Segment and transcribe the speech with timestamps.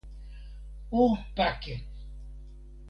[0.89, 1.03] o
[1.35, 1.73] pake!